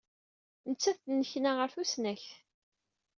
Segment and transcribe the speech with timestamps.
[0.69, 2.29] Nettat tennekna ɣer tusnakt.